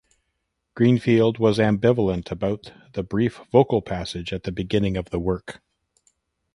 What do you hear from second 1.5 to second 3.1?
ambivalent about the